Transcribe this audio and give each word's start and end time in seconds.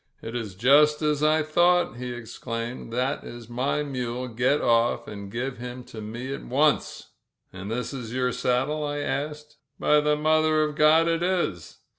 "It 0.23 0.35
is 0.35 0.55
just 0.55 1.03
as 1.03 1.21
I 1.21 1.43
thought," 1.43 1.97
he 1.97 2.11
exclaimed. 2.11 2.91
"That 2.91 3.23
is 3.23 3.47
my 3.47 3.83
mule! 3.83 4.27
Get 4.29 4.59
off 4.59 5.07
and 5.07 5.29
give 5.31 5.59
him 5.59 5.83
to 5.83 6.01
me 6.01 6.33
at 6.33 6.43
once!" 6.43 7.09
"And 7.53 7.71
is 7.71 7.91
this 7.91 8.09
your 8.11 8.31
saddle?*' 8.31 8.83
I 8.83 8.97
asked. 8.97 9.57
"By 9.79 9.99
the 10.01 10.15
Mother 10.15 10.63
of 10.63 10.73
God, 10.75 11.07
it 11.07 11.21
is!" 11.21 11.77